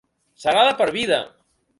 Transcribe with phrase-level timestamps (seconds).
[0.45, 1.19] Serà de per vida!